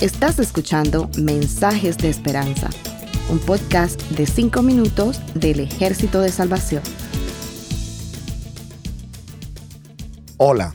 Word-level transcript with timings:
Estás 0.00 0.38
escuchando 0.38 1.08
Mensajes 1.16 1.96
de 1.98 2.08
Esperanza, 2.08 2.70
un 3.30 3.38
podcast 3.38 4.00
de 4.10 4.26
5 4.26 4.62
minutos 4.62 5.20
del 5.34 5.60
Ejército 5.60 6.20
de 6.20 6.30
Salvación. 6.30 6.82
Hola, 10.38 10.74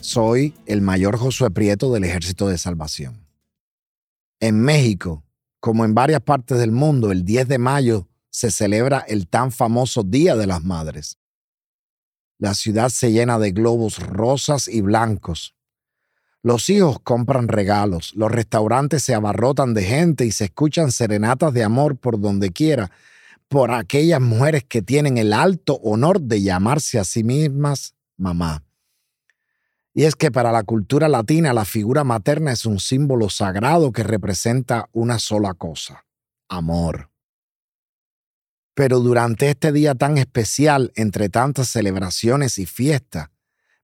soy 0.00 0.54
el 0.66 0.82
mayor 0.82 1.16
Josué 1.16 1.50
Prieto 1.50 1.90
del 1.92 2.04
Ejército 2.04 2.48
de 2.48 2.58
Salvación. 2.58 3.26
En 4.40 4.60
México, 4.60 5.24
como 5.60 5.86
en 5.86 5.94
varias 5.94 6.20
partes 6.20 6.58
del 6.58 6.70
mundo, 6.70 7.10
el 7.10 7.24
10 7.24 7.48
de 7.48 7.58
mayo 7.58 8.08
se 8.28 8.50
celebra 8.50 8.98
el 9.08 9.26
tan 9.26 9.52
famoso 9.52 10.02
Día 10.02 10.36
de 10.36 10.46
las 10.46 10.62
Madres. 10.62 11.16
La 12.38 12.52
ciudad 12.52 12.90
se 12.90 13.12
llena 13.12 13.38
de 13.38 13.52
globos 13.52 14.00
rosas 14.00 14.68
y 14.68 14.82
blancos. 14.82 15.53
Los 16.44 16.68
hijos 16.68 16.98
compran 17.02 17.48
regalos, 17.48 18.12
los 18.16 18.30
restaurantes 18.30 19.02
se 19.02 19.14
abarrotan 19.14 19.72
de 19.72 19.82
gente 19.82 20.26
y 20.26 20.30
se 20.30 20.44
escuchan 20.44 20.92
serenatas 20.92 21.54
de 21.54 21.64
amor 21.64 21.96
por 21.96 22.20
donde 22.20 22.50
quiera 22.50 22.90
por 23.48 23.70
aquellas 23.70 24.20
mujeres 24.20 24.62
que 24.62 24.82
tienen 24.82 25.16
el 25.16 25.32
alto 25.32 25.76
honor 25.76 26.20
de 26.20 26.42
llamarse 26.42 26.98
a 26.98 27.04
sí 27.04 27.24
mismas 27.24 27.94
mamá. 28.18 28.62
Y 29.94 30.04
es 30.04 30.16
que 30.16 30.30
para 30.30 30.52
la 30.52 30.64
cultura 30.64 31.08
latina 31.08 31.54
la 31.54 31.64
figura 31.64 32.04
materna 32.04 32.52
es 32.52 32.66
un 32.66 32.78
símbolo 32.78 33.30
sagrado 33.30 33.90
que 33.90 34.02
representa 34.02 34.90
una 34.92 35.18
sola 35.18 35.54
cosa, 35.54 36.04
amor. 36.50 37.08
Pero 38.74 39.00
durante 39.00 39.48
este 39.48 39.72
día 39.72 39.94
tan 39.94 40.18
especial, 40.18 40.92
entre 40.94 41.30
tantas 41.30 41.68
celebraciones 41.68 42.58
y 42.58 42.66
fiestas, 42.66 43.30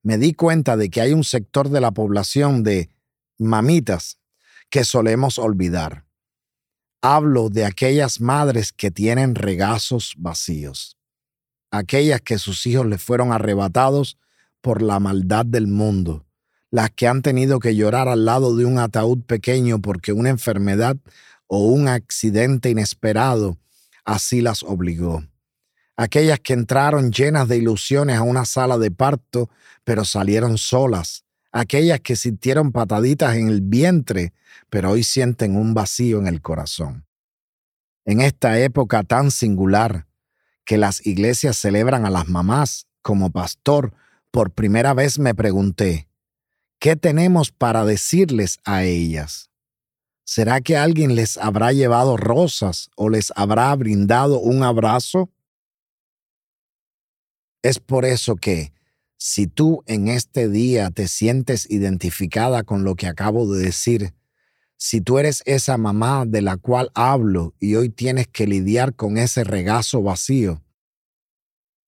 me 0.03 0.19
di 0.19 0.33
cuenta 0.35 0.77
de 0.77 0.91
que 0.91 1.01
hay 1.01 1.13
un 1.13 1.25
sector 1.25 1.69
de 1.69 1.81
la 1.81 1.91
población 1.91 2.63
de 2.63 2.91
mamitas 3.39 4.19
que 4.71 4.85
solemos 4.85 5.39
olvidar. 5.39 6.07
Hablo 7.03 7.49
de 7.49 7.65
aquellas 7.65 8.21
madres 8.21 8.73
que 8.73 8.91
tienen 8.91 9.35
regazos 9.35 10.15
vacíos, 10.19 10.97
aquellas 11.71 12.21
que 12.21 12.39
sus 12.39 12.67
hijos 12.67 12.87
les 12.87 13.03
fueron 13.03 13.33
arrebatados 13.33 14.19
por 14.61 14.83
la 14.83 15.01
maldad 15.01 15.47
del 15.47 15.67
mundo, 15.67 16.27
las 16.71 16.91
que 16.91 17.09
han 17.09 17.23
tenido 17.23 17.59
que 17.59 17.75
llorar 17.75 18.09
al 18.09 18.27
lado 18.27 18.55
de 18.55 18.65
un 18.65 18.79
ataúd 18.79 19.23
pequeño 19.23 19.81
porque 19.81 20.13
una 20.13 20.29
enfermedad 20.29 20.97
o 21.47 21.67
un 21.67 21.89
accidente 21.89 22.71
inesperado 22.71 23.59
así 24.05 24.41
las 24.41 24.63
obligó. 24.63 25.25
Aquellas 26.01 26.41
que 26.41 26.55
entraron 26.55 27.13
llenas 27.13 27.47
de 27.47 27.59
ilusiones 27.59 28.17
a 28.17 28.23
una 28.23 28.47
sala 28.47 28.79
de 28.79 28.91
parto, 28.91 29.51
pero 29.85 30.07
salieron 30.07 30.57
solas. 30.57 31.27
Aquellas 31.53 32.01
que 32.01 32.17
sintieron 32.17 32.73
pataditas 32.73 33.37
en 33.37 33.49
el 33.49 33.61
vientre, 33.61 34.33
pero 34.71 34.93
hoy 34.93 35.05
sienten 35.05 35.57
un 35.57 35.75
vacío 35.75 36.19
en 36.19 36.27
el 36.27 36.41
corazón. 36.41 37.05
En 38.07 38.23
esta 38.23 38.59
época 38.61 39.03
tan 39.03 39.31
singular, 39.31 40.07
que 40.65 40.79
las 40.79 41.07
iglesias 41.07 41.59
celebran 41.59 42.07
a 42.07 42.11
las 42.11 42.29
mamás, 42.29 42.87
como 43.03 43.31
pastor, 43.31 43.93
por 44.31 44.53
primera 44.53 44.95
vez 44.95 45.19
me 45.19 45.35
pregunté, 45.35 46.09
¿qué 46.79 46.97
tenemos 46.97 47.51
para 47.51 47.85
decirles 47.85 48.59
a 48.65 48.85
ellas? 48.85 49.51
¿Será 50.25 50.63
que 50.63 50.79
alguien 50.79 51.15
les 51.15 51.37
habrá 51.37 51.75
llevado 51.75 52.17
rosas 52.17 52.89
o 52.97 53.11
les 53.11 53.35
habrá 53.37 53.77
brindado 53.77 54.41
un 54.41 54.63
abrazo? 54.63 55.29
Es 57.63 57.79
por 57.79 58.05
eso 58.05 58.37
que, 58.37 58.73
si 59.17 59.47
tú 59.47 59.83
en 59.87 60.09
este 60.09 60.49
día 60.49 60.91
te 60.91 61.09
sientes 61.09 61.71
identificada 61.71 62.63
con 62.63 62.85
lo 62.85 62.95
que 62.95 63.07
acabo 63.07 63.53
de 63.53 63.63
decir, 63.65 64.15
si 64.77 65.01
tú 65.01 65.19
eres 65.19 65.43
esa 65.45 65.77
mamá 65.77 66.25
de 66.27 66.41
la 66.41 66.57
cual 66.57 66.91
hablo 66.95 67.55
y 67.61 67.75
hoy 67.75 67.91
tienes 67.91 68.29
que 68.29 68.47
lidiar 68.47 68.95
con 68.95 69.19
ese 69.19 69.45
regazo 69.45 70.03
vacío, 70.03 70.63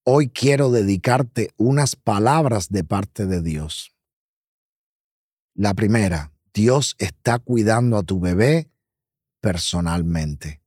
Hoy 0.05 0.31
quiero 0.31 0.73
dedicarte 0.73 1.55
unas 1.57 1.95
palabras 1.95 2.71
de 2.71 2.83
parte 2.83 3.25
de 3.27 3.41
Dios. 3.41 3.95
La 5.55 5.75
primera, 5.75 6.33
Dios 6.53 6.97
está 6.99 7.39
cuidando 7.39 7.97
a 7.97 8.03
tu 8.03 8.19
bebé 8.19 8.69
personalmente. 9.41 10.61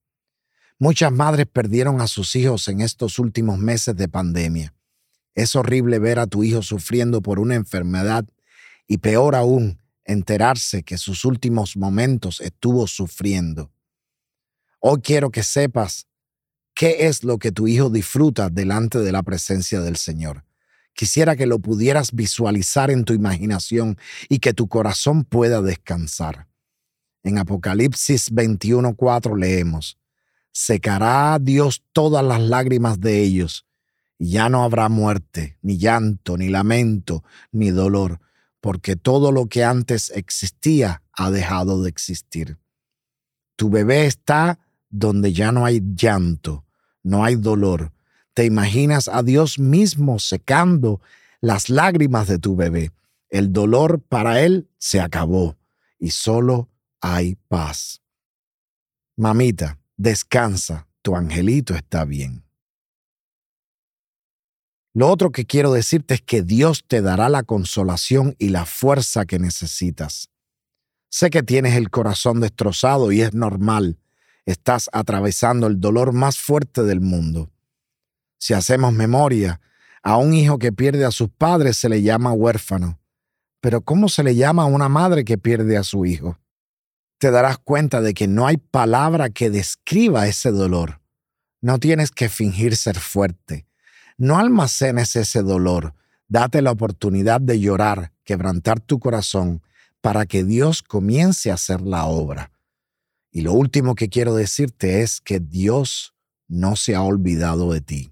Muchas 0.80 1.12
madres 1.12 1.48
perdieron 1.48 2.00
a 2.00 2.08
sus 2.08 2.34
hijos 2.38 2.70
en 2.70 2.80
estos 2.80 3.20
últimos 3.20 3.60
meses 3.60 3.98
de 3.98 4.08
pandemia. 4.08 4.74
Es 5.36 5.56
horrible 5.56 6.00
ver 6.00 6.18
a 6.18 6.28
tu 6.28 6.44
hijo 6.44 6.62
sufriendo 6.62 7.22
por 7.22 7.40
una 7.40 7.56
enfermedad 7.56 8.26
y 8.88 8.98
peor 8.98 9.36
aún, 9.36 9.80
enterarse 10.06 10.84
que 10.84 10.98
sus 10.98 11.26
últimos 11.26 11.78
momentos 11.78 12.42
estuvo 12.42 12.88
sufriendo. 12.88 13.72
Hoy 14.80 15.02
quiero 15.02 15.30
que 15.30 15.44
sepas 15.44 16.08
¿Qué 16.76 17.08
es 17.08 17.24
lo 17.24 17.38
que 17.38 17.54
tu 17.54 17.70
hijo 17.70 17.90
disfruta 17.90 18.50
delante 18.50 19.00
de 19.00 19.14
la 19.14 19.24
presencia 19.24 19.80
del 19.80 19.96
Señor? 19.96 20.44
Quisiera 20.94 21.38
que 21.38 21.46
lo 21.46 21.60
pudieras 21.60 22.12
visualizar 22.12 22.92
en 22.92 23.06
tu 23.06 23.14
imaginación 23.14 23.98
y 24.28 24.40
que 24.40 24.54
tu 24.54 24.68
corazón 24.68 25.24
pueda 25.24 25.62
descansar. 25.62 26.48
En 27.24 27.38
Apocalipsis 27.38 28.30
21:4 28.30 29.38
leemos, 29.38 29.98
Secará 30.52 31.40
Dios 31.42 31.82
todas 31.94 32.26
las 32.26 32.42
lágrimas 32.42 33.00
de 33.00 33.22
ellos, 33.22 33.66
ya 34.20 34.50
no 34.50 34.64
habrá 34.64 34.90
muerte, 34.90 35.58
ni 35.62 35.78
llanto, 35.78 36.38
ni 36.38 36.50
lamento, 36.50 37.24
ni 37.52 37.72
dolor, 37.72 38.20
porque 38.62 38.96
todo 38.96 39.32
lo 39.32 39.48
que 39.48 39.64
antes 39.64 40.12
existía 40.16 41.04
ha 41.14 41.32
dejado 41.32 41.82
de 41.84 41.90
existir. 41.90 42.58
Tu 43.56 43.70
bebé 43.70 44.06
está 44.06 44.60
donde 44.90 45.34
ya 45.34 45.52
no 45.52 45.66
hay 45.66 45.82
llanto, 45.96 46.66
no 47.04 47.24
hay 47.24 47.36
dolor. 47.36 47.92
Te 48.34 48.46
imaginas 48.46 49.08
a 49.08 49.24
Dios 49.24 49.60
mismo 49.60 50.20
secando 50.20 51.02
las 51.42 51.70
lágrimas 51.70 52.28
de 52.28 52.40
tu 52.40 52.56
bebé. 52.56 52.92
El 53.30 53.54
dolor 53.54 54.02
para 54.02 54.42
él 54.42 54.70
se 54.78 55.00
acabó 55.00 55.58
y 56.00 56.12
solo 56.12 56.70
hay 57.02 57.36
paz. 57.48 58.02
Mamita, 59.18 59.80
descansa, 59.98 60.88
tu 61.02 61.16
angelito 61.16 61.76
está 61.76 62.04
bien. 62.06 62.45
Lo 64.96 65.10
otro 65.10 65.32
que 65.32 65.46
quiero 65.46 65.72
decirte 65.72 66.16
es 66.16 66.22
que 66.22 66.42
Dios 66.42 66.84
te 66.88 67.04
dará 67.04 67.30
la 67.30 67.44
consolación 67.44 68.36
y 68.40 68.50
la 68.50 68.66
fuerza 68.66 69.28
que 69.28 69.38
necesitas. 69.38 70.32
Sé 71.10 71.30
que 71.30 71.44
tienes 71.44 71.76
el 71.76 71.92
corazón 71.92 72.40
destrozado 72.40 73.12
y 73.12 73.22
es 73.22 73.36
normal 73.36 74.00
estás 74.46 74.90
atravesando 74.94 75.68
el 75.68 75.80
dolor 75.80 76.14
más 76.14 76.40
fuerte 76.40 76.84
del 76.84 77.02
mundo. 77.02 77.52
Si 78.38 78.54
hacemos 78.54 78.94
memoria, 78.94 79.60
a 80.04 80.18
un 80.18 80.34
hijo 80.34 80.60
que 80.60 80.72
pierde 80.72 81.04
a 81.04 81.12
sus 81.12 81.30
padres 81.30 81.78
se 81.78 81.90
le 81.90 82.04
llama 82.04 82.32
huérfano. 82.32 83.00
Pero 83.60 83.82
¿cómo 83.82 84.08
se 84.08 84.24
le 84.24 84.36
llama 84.36 84.64
a 84.64 84.68
una 84.68 84.88
madre 84.88 85.26
que 85.26 85.40
pierde 85.40 85.78
a 85.78 85.84
su 85.84 86.06
hijo? 86.06 86.38
Te 87.18 87.32
darás 87.32 87.58
cuenta 87.58 88.02
de 88.02 88.14
que 88.14 88.28
no 88.28 88.46
hay 88.46 88.58
palabra 88.58 89.32
que 89.32 89.50
describa 89.50 90.28
ese 90.28 90.52
dolor. 90.52 91.02
No 91.62 91.80
tienes 91.80 92.12
que 92.12 92.30
fingir 92.30 92.76
ser 92.76 93.00
fuerte. 93.00 93.66
No 94.18 94.38
almacenes 94.38 95.16
ese 95.16 95.44
dolor. 95.44 95.94
Date 96.28 96.62
la 96.62 96.72
oportunidad 96.72 97.42
de 97.42 97.60
llorar, 97.60 98.12
quebrantar 98.24 98.80
tu 98.80 99.00
corazón, 99.00 99.62
para 100.02 100.26
que 100.26 100.44
Dios 100.44 100.82
comience 100.82 101.52
a 101.52 101.56
hacer 101.56 101.82
la 101.82 102.06
obra. 102.06 102.52
Y 103.32 103.42
lo 103.42 103.54
último 103.54 103.96
que 103.96 104.10
quiero 104.10 104.34
decirte 104.36 105.02
es 105.02 105.20
que 105.20 105.40
Dios 105.40 106.16
no 106.48 106.76
se 106.76 106.96
ha 106.96 107.02
olvidado 107.02 107.74
de 107.74 107.82
ti. 107.82 108.12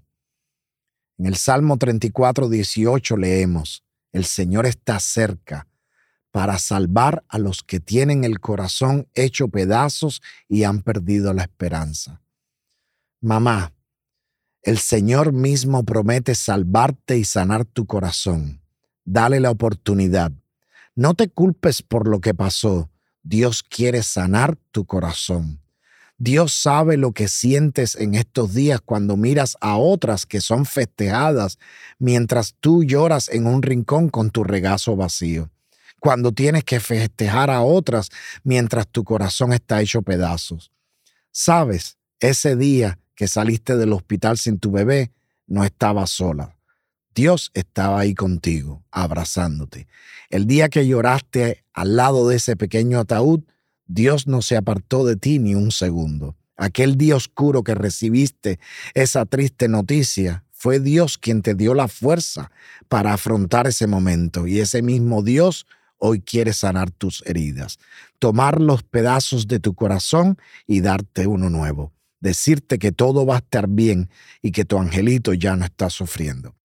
En 1.16 1.26
el 1.26 1.36
Salmo 1.36 1.78
34, 1.78 2.48
18 2.48 3.16
leemos, 3.16 3.84
El 4.12 4.24
Señor 4.24 4.66
está 4.66 5.00
cerca 5.00 5.68
para 6.30 6.58
salvar 6.58 7.24
a 7.28 7.38
los 7.38 7.62
que 7.62 7.78
tienen 7.78 8.24
el 8.24 8.40
corazón 8.40 9.08
hecho 9.14 9.48
pedazos 9.48 10.20
y 10.48 10.64
han 10.64 10.82
perdido 10.82 11.32
la 11.32 11.42
esperanza. 11.42 12.20
Mamá, 13.20 13.72
el 14.64 14.78
Señor 14.78 15.32
mismo 15.32 15.84
promete 15.84 16.34
salvarte 16.34 17.16
y 17.18 17.24
sanar 17.24 17.64
tu 17.64 17.86
corazón. 17.86 18.60
Dale 19.04 19.40
la 19.40 19.50
oportunidad. 19.50 20.32
No 20.96 21.14
te 21.14 21.28
culpes 21.28 21.82
por 21.82 22.08
lo 22.08 22.20
que 22.20 22.34
pasó 22.34 22.90
Dios 23.24 23.62
quiere 23.62 24.02
sanar 24.02 24.56
tu 24.70 24.84
corazón. 24.84 25.62
Dios 26.18 26.52
sabe 26.52 26.98
lo 26.98 27.12
que 27.12 27.26
sientes 27.26 27.96
en 27.96 28.14
estos 28.14 28.52
días 28.52 28.80
cuando 28.84 29.16
miras 29.16 29.56
a 29.62 29.78
otras 29.78 30.26
que 30.26 30.42
son 30.42 30.66
festejadas 30.66 31.58
mientras 31.98 32.54
tú 32.60 32.84
lloras 32.84 33.30
en 33.30 33.46
un 33.46 33.62
rincón 33.62 34.10
con 34.10 34.30
tu 34.30 34.44
regazo 34.44 34.94
vacío. 34.94 35.50
Cuando 35.98 36.32
tienes 36.32 36.64
que 36.64 36.80
festejar 36.80 37.50
a 37.50 37.62
otras 37.62 38.10
mientras 38.42 38.86
tu 38.86 39.04
corazón 39.04 39.54
está 39.54 39.80
hecho 39.80 40.02
pedazos. 40.02 40.70
Sabes, 41.32 41.96
ese 42.20 42.56
día 42.56 42.98
que 43.14 43.28
saliste 43.28 43.76
del 43.76 43.92
hospital 43.92 44.38
sin 44.38 44.58
tu 44.58 44.70
bebé, 44.70 45.12
no 45.46 45.64
estaba 45.64 46.06
sola. 46.06 46.56
Dios 47.14 47.50
estaba 47.54 48.00
ahí 48.00 48.14
contigo, 48.14 48.84
abrazándote. 48.90 49.86
El 50.30 50.46
día 50.46 50.68
que 50.68 50.86
lloraste 50.86 51.64
al 51.72 51.96
lado 51.96 52.28
de 52.28 52.36
ese 52.36 52.56
pequeño 52.56 52.98
ataúd, 52.98 53.44
Dios 53.86 54.26
no 54.26 54.42
se 54.42 54.56
apartó 54.56 55.04
de 55.04 55.16
ti 55.16 55.38
ni 55.38 55.54
un 55.54 55.70
segundo. 55.70 56.36
Aquel 56.56 56.96
día 56.96 57.16
oscuro 57.16 57.62
que 57.62 57.74
recibiste 57.74 58.58
esa 58.94 59.26
triste 59.26 59.68
noticia, 59.68 60.44
fue 60.64 60.80
Dios 60.80 61.18
quien 61.18 61.42
te 61.42 61.54
dio 61.54 61.74
la 61.74 61.88
fuerza 61.88 62.50
para 62.88 63.12
afrontar 63.12 63.66
ese 63.66 63.86
momento 63.86 64.46
y 64.46 64.60
ese 64.60 64.80
mismo 64.80 65.22
Dios 65.22 65.66
hoy 65.98 66.22
quiere 66.22 66.54
sanar 66.54 66.90
tus 66.90 67.22
heridas, 67.26 67.78
tomar 68.18 68.62
los 68.62 68.82
pedazos 68.82 69.46
de 69.46 69.60
tu 69.60 69.74
corazón 69.74 70.38
y 70.66 70.80
darte 70.80 71.26
uno 71.26 71.50
nuevo, 71.50 71.92
decirte 72.24 72.80
que 72.80 72.90
todo 72.90 73.24
va 73.24 73.36
a 73.36 73.38
estar 73.38 73.68
bien 73.68 74.10
y 74.42 74.50
que 74.50 74.64
tu 74.64 74.78
angelito 74.78 75.32
ya 75.32 75.54
no 75.54 75.64
está 75.64 75.88
sufriendo 75.90 76.56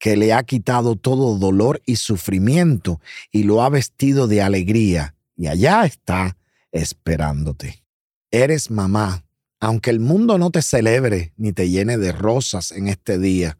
que 0.00 0.16
le 0.16 0.32
ha 0.32 0.42
quitado 0.42 0.96
todo 0.96 1.36
dolor 1.38 1.82
y 1.84 1.96
sufrimiento 1.96 3.00
y 3.30 3.44
lo 3.44 3.62
ha 3.62 3.68
vestido 3.68 4.26
de 4.26 4.40
alegría, 4.40 5.14
y 5.36 5.46
allá 5.46 5.84
está 5.84 6.38
esperándote. 6.72 7.84
Eres 8.30 8.70
mamá, 8.70 9.24
aunque 9.60 9.90
el 9.90 10.00
mundo 10.00 10.38
no 10.38 10.50
te 10.50 10.62
celebre 10.62 11.34
ni 11.36 11.52
te 11.52 11.68
llene 11.68 11.98
de 11.98 12.12
rosas 12.12 12.72
en 12.72 12.88
este 12.88 13.18
día, 13.18 13.58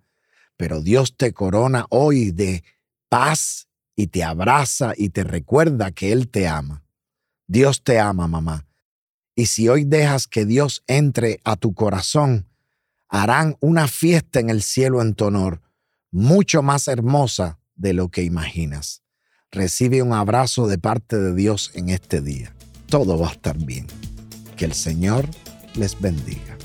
pero 0.57 0.81
Dios 0.81 1.15
te 1.17 1.35
corona 1.35 1.85
hoy 1.91 2.31
de 2.31 2.65
paz 3.11 3.69
y 3.95 4.07
te 4.07 4.25
abraza 4.25 4.95
y 4.97 5.11
te 5.11 5.25
recuerda 5.25 5.91
que 5.91 6.11
Él 6.11 6.29
te 6.29 6.49
ama. 6.49 6.85
Dios 7.47 7.85
te 7.85 7.99
ama, 7.99 8.27
mamá. 8.27 8.67
Y 9.41 9.47
si 9.47 9.71
hoy 9.71 9.85
dejas 9.85 10.27
que 10.27 10.45
Dios 10.45 10.83
entre 10.87 11.41
a 11.45 11.57
tu 11.57 11.73
corazón, 11.73 12.47
harán 13.09 13.57
una 13.61 13.89
fiesta 13.89 14.39
en 14.39 14.51
el 14.51 14.61
cielo 14.61 15.01
en 15.01 15.15
tu 15.15 15.25
honor 15.25 15.63
mucho 16.11 16.63
más 16.63 16.89
hermosa 16.89 17.59
de 17.75 17.95
lo 17.95 18.11
que 18.11 18.23
imaginas. 18.23 19.01
Recibe 19.51 20.03
un 20.03 20.13
abrazo 20.13 20.67
de 20.67 20.77
parte 20.77 21.17
de 21.17 21.35
Dios 21.35 21.71
en 21.73 21.89
este 21.89 22.21
día. 22.21 22.55
Todo 22.85 23.19
va 23.19 23.29
a 23.29 23.33
estar 23.33 23.57
bien. 23.57 23.87
Que 24.59 24.67
el 24.67 24.75
Señor 24.75 25.27
les 25.75 25.99
bendiga. 25.99 26.59